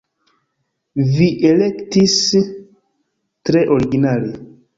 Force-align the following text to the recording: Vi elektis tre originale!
Vi 1.17 1.27
elektis 1.49 2.15
tre 3.51 3.63
originale! 3.79 4.35